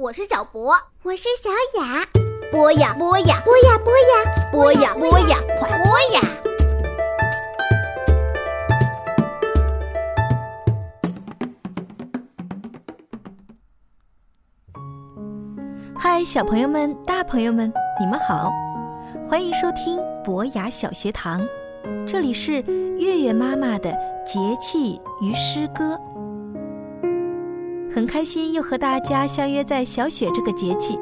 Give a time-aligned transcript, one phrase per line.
[0.00, 1.50] 我是小博，我是小
[1.80, 2.06] 雅。
[2.52, 6.20] 播呀播呀，播呀播呀，播呀播呀，快播呀！
[15.98, 18.52] 嗨，小朋友们、大朋友们，你们好，
[19.28, 21.44] 欢迎收听博雅小学堂，
[22.06, 22.62] 这里是
[23.00, 23.90] 月月妈妈的
[24.24, 26.00] 节气与诗歌。
[27.98, 30.96] 很开心又和大家相约在小雪这个节气。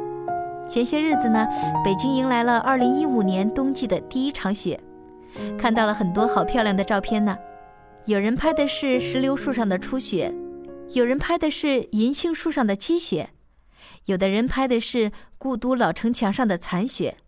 [0.67, 1.47] 前些日子呢，
[1.85, 4.81] 北京迎来了2015年冬季的第一场雪，
[5.59, 7.37] 看到了很多好漂亮的照片呢。
[8.07, 10.35] 有人拍的是石榴树上的初雪，
[10.95, 13.29] 有人拍的是银杏树上的积雪，
[14.07, 17.19] 有的人拍的是故都老城墙上的残雪。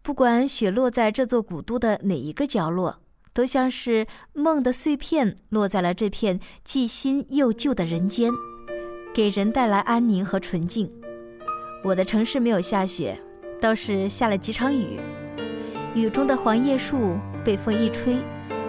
[0.00, 3.00] 不管雪落在这座古都的哪一个角落，
[3.32, 8.30] 都像是梦的碎片落在了这片既新又旧的人间。
[9.20, 10.90] 给人带来安宁和纯净。
[11.84, 13.20] 我的城市没有下雪，
[13.60, 14.98] 倒是下了几场雨。
[15.94, 18.16] 雨中的黄叶树被风一吹，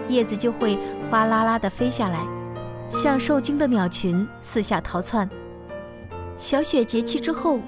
[0.08, 0.78] 叶子就会
[1.08, 2.18] 哗啦啦地飞下来，
[2.90, 5.26] 像受惊的鸟群四下逃窜。
[6.36, 7.58] 小雪节气之后，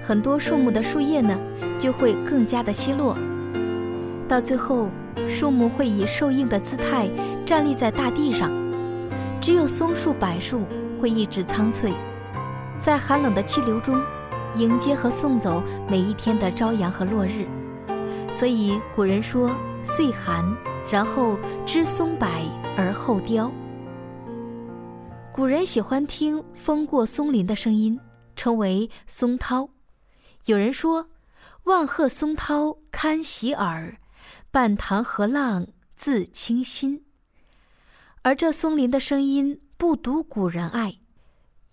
[0.00, 1.36] 很多树木的树叶呢
[1.76, 3.18] 就会更加的稀落，
[4.28, 4.90] 到最后，
[5.26, 7.08] 树木会以受硬的姿态
[7.44, 8.48] 站立在大地上，
[9.40, 10.62] 只有松树、柏树
[11.00, 11.92] 会一直苍翠。
[12.80, 14.00] 在寒冷的气流中，
[14.54, 17.46] 迎接和送走每一天的朝阳和落日。
[18.30, 19.50] 所以古人说
[19.82, 20.44] ：“岁寒，
[20.90, 22.28] 然后知松柏
[22.76, 23.50] 而后凋。”
[25.32, 27.98] 古人喜欢听风过松林的声音，
[28.36, 29.70] 称为松涛。
[30.46, 31.08] 有人说
[31.64, 33.98] ：“万壑松涛堪洗耳，
[34.50, 37.04] 半塘河浪自清心。”
[38.22, 40.98] 而这松林的声音不独古人爱。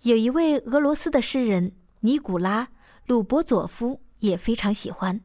[0.05, 1.71] 有一位俄罗斯的诗人
[2.01, 2.65] 尼古拉·
[3.07, 5.21] 鲁伯佐夫也非常喜欢，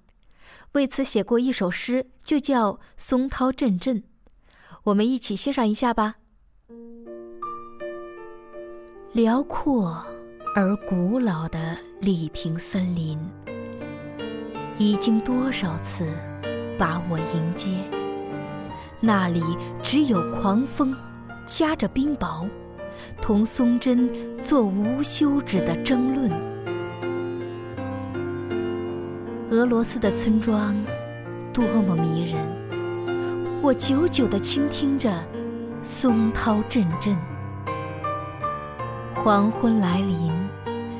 [0.73, 3.99] 为此写过一首诗，就叫《松涛阵阵》。
[4.85, 6.15] 我们一起欣赏一下吧。
[9.13, 10.03] 辽阔
[10.57, 13.19] 而古老的里平森林，
[14.79, 16.11] 已经多少次
[16.79, 17.77] 把我迎接。
[18.99, 19.43] 那里
[19.83, 20.97] 只有狂风，
[21.45, 22.49] 夹着冰雹。
[23.21, 24.09] 同松针
[24.43, 26.31] 做无休止的争论。
[29.51, 30.77] 俄罗斯的村庄
[31.53, 32.41] 多么迷人！
[33.63, 35.13] 我久久地倾听着
[35.83, 37.17] 松涛阵阵。
[39.13, 40.33] 黄昏来临，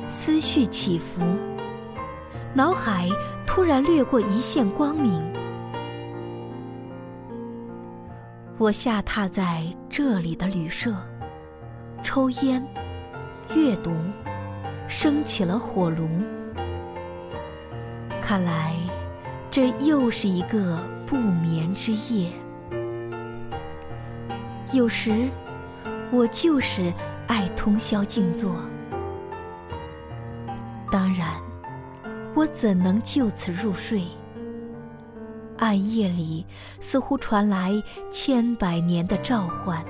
[0.09, 1.23] 思绪起伏，
[2.53, 3.09] 脑海
[3.47, 5.23] 突然掠过一线光明。
[8.59, 10.95] 我下榻在这里的旅社。
[12.03, 12.65] 抽烟，
[13.55, 13.93] 阅读，
[14.89, 16.09] 升起了火炉。
[18.21, 18.75] 看来，
[19.51, 22.31] 这又是一个不眠之夜。
[24.73, 25.29] 有时，
[26.13, 26.93] 我就是
[27.27, 28.55] 爱通宵静坐。
[30.91, 31.29] 当然，
[32.35, 34.05] 我怎能就此入睡？
[35.59, 36.47] 暗夜里，
[36.81, 37.73] 似乎传来
[38.11, 39.85] 千百年的召唤。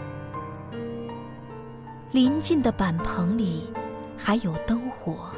[2.12, 3.72] 临近的板棚里
[4.16, 5.30] 还有灯火，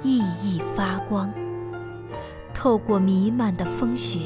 [0.00, 1.28] 熠熠发光。
[2.54, 4.20] 透过弥漫的风雪，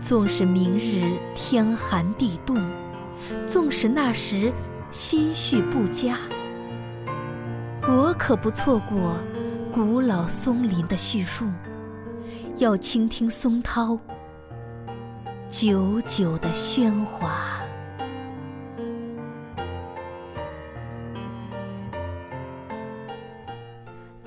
[0.00, 2.58] 纵使明日天寒地冻，
[3.46, 4.50] 纵使那时
[4.90, 6.16] 心绪不佳，
[7.82, 9.18] 我可不错过
[9.70, 11.44] 古老松林的叙述，
[12.56, 13.98] 要倾听松涛
[15.50, 17.57] 久久的喧哗。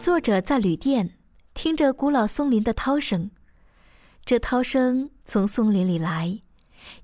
[0.02, 1.12] 作者在旅店
[1.54, 3.30] 听着古老松林的涛声，
[4.26, 6.42] 这涛声从松林里来，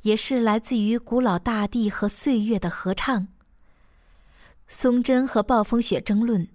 [0.02, 3.28] 也是来自于古老大地和岁月的合唱。
[4.68, 6.50] 松针和暴风雪争论，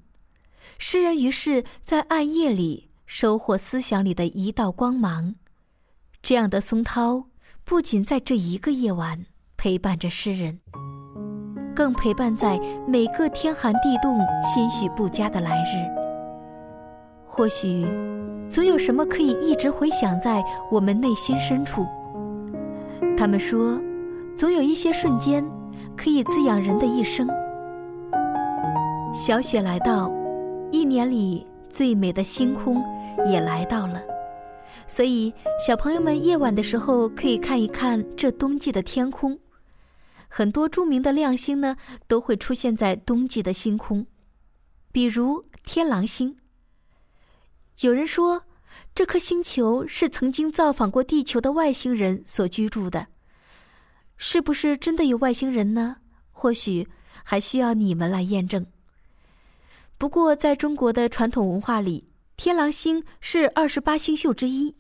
[0.81, 5.37] 诗人于是在暗夜里收获思想里的一道光芒。
[6.21, 7.27] 这样的松涛
[7.63, 10.59] 不仅在这一个夜晚陪伴着诗人，
[11.73, 16.03] 更陪伴在每个天寒地冻、心绪不佳的来日。
[17.35, 17.87] 或许，
[18.51, 21.87] 总有什么可以一直回响在我们内心深处。
[23.17, 23.81] 他们说，
[24.37, 25.43] 总有一些瞬间
[25.97, 27.27] 可以滋养人的一生。
[29.15, 30.13] 小雪来到，
[30.71, 32.85] 一年里最美的星空
[33.25, 34.03] 也来到了，
[34.87, 35.33] 所以
[35.67, 39.39] 小朋友们夜晚的时候可以看一看这冬季的天空。
[40.29, 41.77] 很多著名的亮星呢，
[42.07, 44.05] 都会出现在冬季的星空。
[44.93, 46.37] 比如天狼星。
[47.81, 48.45] 有人说，
[48.95, 53.09] 这颗星球是曾经造访过地球的外星人所居住的。
[54.17, 55.97] 是不是真的有外星人呢？
[56.31, 56.87] 或许
[57.25, 58.67] 还需要你们来验证。
[59.99, 64.77] 不过，在中国的传统文化里，天狼星是二十八星宿之一，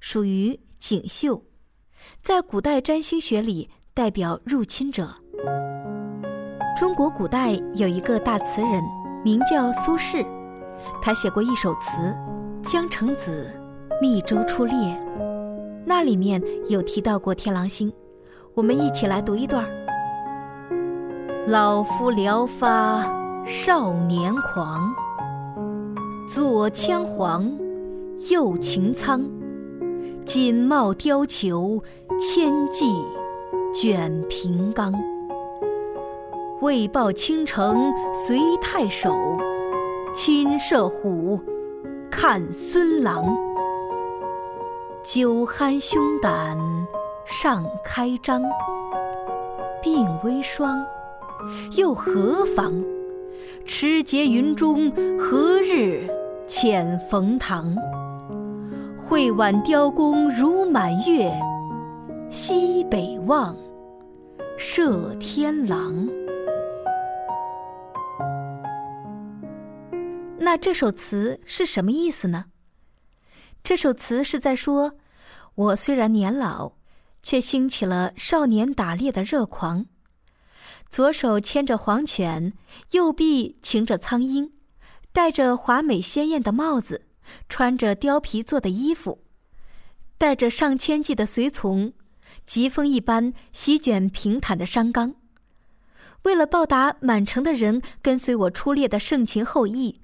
[0.00, 1.44] 属于锦绣，
[2.20, 5.22] 在古代占星学里代表入侵者。
[6.76, 8.82] 中国古代有一个大词人，
[9.24, 10.26] 名叫苏轼，
[11.00, 12.14] 他写过一首词
[12.70, 13.50] 《江城子·
[14.00, 14.74] 密州出猎》，
[15.84, 17.92] 那里面有提到过天狼星。
[18.54, 19.66] 我们一起来读一段
[21.46, 23.02] 老夫聊发
[23.44, 24.92] 少年狂，
[26.28, 27.50] 左羌黄，
[28.30, 29.22] 右擎苍，
[30.24, 31.82] 锦帽貂裘，
[32.18, 32.84] 千骑
[33.74, 34.92] 卷平冈。
[36.60, 39.18] 为报倾城随太守，
[40.12, 41.40] 亲射虎，
[42.10, 43.24] 看孙郎。
[45.02, 46.58] 酒酣胸胆。
[47.24, 48.42] 尚开张，
[49.80, 50.84] 鬓微霜，
[51.78, 52.84] 又何妨？
[53.64, 56.06] 持节云中，何日
[56.48, 57.74] 遣冯唐？
[58.98, 61.32] 会挽雕弓如满月，
[62.28, 63.56] 西北望，
[64.58, 66.08] 射天狼。
[70.42, 72.46] 那这首词是什么意思呢？
[73.64, 74.96] 这首词是在说，
[75.54, 76.74] 我虽然年老。
[77.24, 79.86] 却兴起了少年打猎的热狂，
[80.88, 82.52] 左手牵着黄犬，
[82.90, 84.52] 右臂擎着苍鹰，
[85.12, 87.06] 戴着华美鲜艳的帽子，
[87.48, 89.22] 穿着貂皮做的衣服，
[90.18, 91.92] 带着上千计的随从，
[92.44, 95.14] 疾风一般席卷平坦的山冈。
[96.24, 100.00] 为了报答满城的人跟随我出猎的盛情厚谊，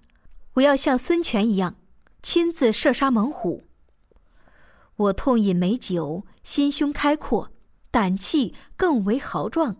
[0.58, 1.76] 我要像孙权一样，
[2.22, 3.64] 亲自射杀猛虎。
[4.96, 7.50] 我痛饮美酒，心胸开阔，
[7.90, 9.76] 胆气更为豪壮，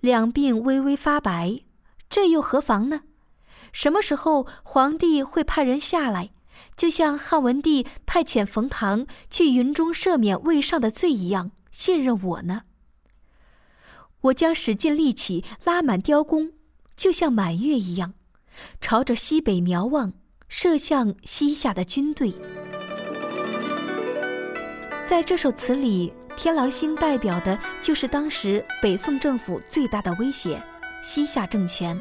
[0.00, 1.62] 两鬓微微发白，
[2.08, 3.02] 这又何妨呢？
[3.72, 6.30] 什么时候皇帝会派人下来，
[6.76, 12.62] 就像汉文帝派遣冯唐去云中赦免魏尚的罪一样，信任我呢？
[14.20, 16.52] 我将使尽力气，拉满雕弓，
[16.94, 18.14] 就像满月一样，
[18.80, 20.12] 朝着西北瞄望，
[20.48, 22.32] 射向西夏的军队。
[25.06, 30.62] 在这首词里，天狼星代表的就是当时北宋政府最大的威胁——
[31.02, 32.00] 西夏政权。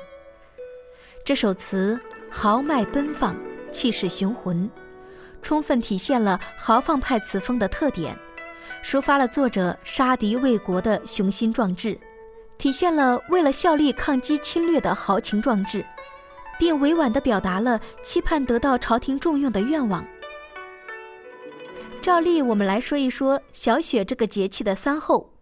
[1.26, 2.00] 这首词
[2.30, 3.36] 豪迈奔放，
[3.72, 4.70] 气势雄浑，
[5.42, 8.16] 充分体现了豪放派词风的特点，
[8.84, 12.00] 抒发了作者杀敌卫国的雄心壮志，
[12.58, 15.84] 体现了为了效力抗击侵略的豪情壮志，
[16.60, 20.06] 并委婉地表达了期盼得到朝廷重用的愿望。
[22.02, 25.34] 照例，我们来说一说小雪这个节气的三候。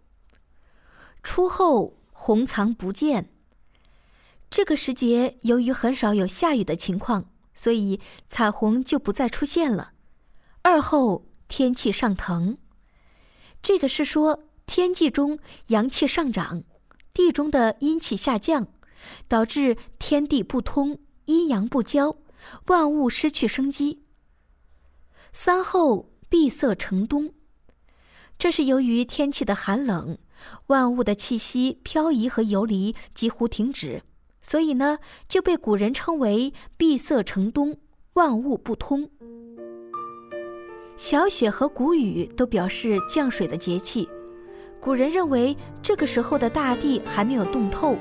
[1.22, 3.30] 初候红藏不见。
[4.50, 9.92] 这个时节，由于很少有下雨的情况，所以彩虹就不再出现了。
[10.62, 12.58] 二候天气上腾。
[13.62, 16.64] 这个是说天际中阳气上涨，
[17.14, 18.68] 地中的阴气下降，
[19.28, 22.18] 导致天地不通，阴阳不交，
[22.66, 24.02] 万物失去生机。
[25.31, 26.10] 三候。
[26.30, 27.31] 闭塞成冬，
[28.38, 30.18] 这是由于天气的寒冷，
[30.66, 34.04] 万物的气息漂移和游离几乎停止，
[34.42, 37.78] 所以呢，就被古人称为闭塞成冬，
[38.16, 39.10] 万物不通。
[40.98, 44.10] 小雪和谷雨都表示降水的节气，
[44.81, 47.96] 古人认为这个时候的大地还没有冻透，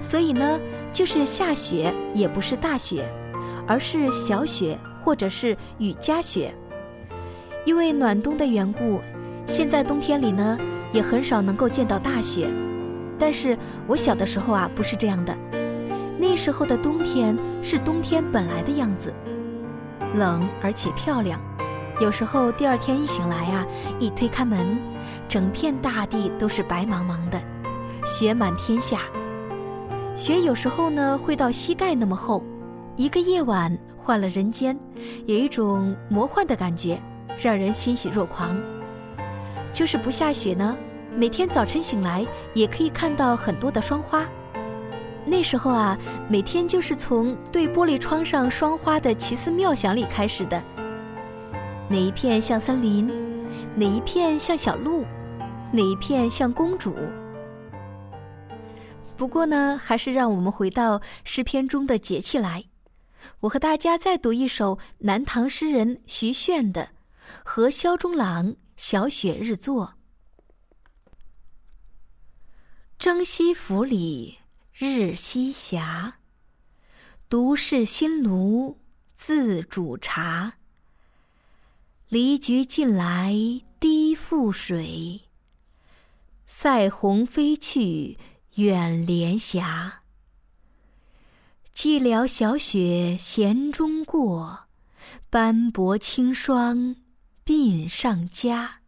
[0.00, 0.58] 所以呢，
[0.92, 3.08] 就是下雪也不是大雪，
[3.66, 6.54] 而是小雪或者是雨夹雪。
[7.64, 9.00] 因为暖冬的缘故，
[9.46, 10.58] 现在冬天里呢
[10.92, 12.48] 也很少能够见到大雪。
[13.18, 15.36] 但是我小的时候啊不是这样的，
[16.18, 19.12] 那时候的冬天是冬天本来的样子，
[20.14, 21.40] 冷而且漂亮。
[22.00, 23.66] 有时候第二天一醒来啊，
[23.98, 24.78] 一推开门，
[25.28, 27.42] 整片大地都是白茫茫的，
[28.06, 29.00] 雪满天下。
[30.18, 32.42] 雪有时候呢会到膝盖那么厚，
[32.96, 34.76] 一个夜晚换了人间，
[35.26, 37.00] 有一种魔幻的感觉。
[37.40, 38.60] 让人欣喜若狂。
[39.72, 40.76] 就是不下雪呢，
[41.14, 44.26] 每天早晨醒来也可以看到很多的霜花。
[45.24, 45.96] 那时候啊，
[46.28, 50.60] 每天就是从对玻璃窗上霜花的奇思妙想里开始的。
[51.88, 53.08] 哪一片像森林，
[53.76, 55.04] 哪一片像小鹿，
[55.70, 56.96] 哪一片像公主。
[59.18, 62.66] 不过呢，还是让我们回到诗篇中的节气来。
[63.40, 66.82] 我和大家再读一首南唐诗人徐铉的
[67.44, 69.94] 《和萧中郎小雪日作》：
[72.96, 74.38] 征西府里
[74.72, 75.82] 日西斜，
[77.28, 78.78] 独是新炉
[79.14, 80.58] 自煮茶。
[82.08, 83.34] 离菊近来
[83.80, 85.22] 低覆水，
[86.46, 88.16] 塞鸿飞去
[88.58, 90.02] 远连霞。
[91.72, 94.64] 寂寥小雪闲中过，
[95.30, 96.96] 斑驳清霜
[97.46, 98.80] 鬓上加。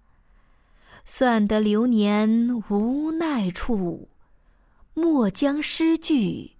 [1.04, 4.08] 算得流年无奈处，
[4.92, 6.56] 莫将诗句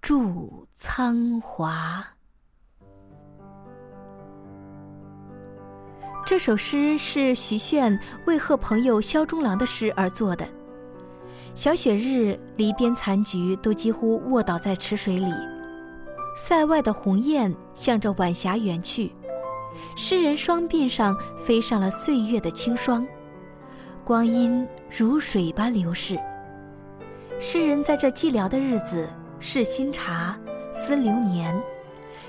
[0.00, 2.06] 著苍华。
[6.24, 7.98] 这首诗是徐铉
[8.28, 10.61] 为贺朋友萧中郎的诗而作的。
[11.54, 15.30] 小雪日，篱边残菊都几乎卧倒在池水里，
[16.34, 19.12] 塞外的鸿雁向着晚霞远去，
[19.94, 23.06] 诗人双鬓上飞上了岁月的清霜，
[24.02, 26.18] 光阴如水般流逝。
[27.38, 29.06] 诗人在这寂寥的日子
[29.38, 30.38] 试新茶，
[30.72, 31.54] 思流年，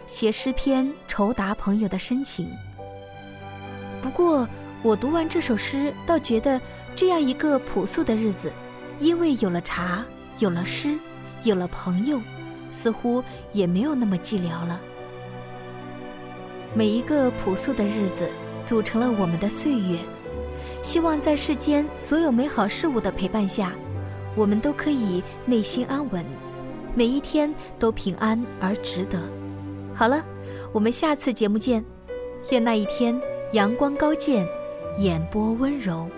[0.05, 2.49] 写诗篇酬答朋友的深情。
[4.01, 4.45] 不过，
[4.81, 6.59] 我读完这首诗，倒觉得
[6.93, 8.51] 这样一个朴素的日子，
[8.99, 10.05] 因为有了茶，
[10.39, 10.97] 有了诗，
[11.43, 12.19] 有了朋友，
[12.71, 14.79] 似乎也没有那么寂寥了。
[16.73, 18.29] 每一个朴素的日子，
[18.63, 19.99] 组成了我们的岁月。
[20.81, 23.73] 希望在世间所有美好事物的陪伴下，
[24.35, 26.25] 我们都可以内心安稳，
[26.95, 29.19] 每一天都平安而值得。
[29.93, 30.23] 好了，
[30.71, 31.83] 我们下次节目见，
[32.51, 33.19] 愿那一天。
[33.53, 34.47] 阳光高见，
[34.97, 36.09] 眼波温柔。